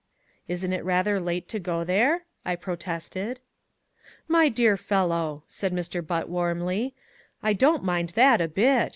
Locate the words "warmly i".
6.27-7.53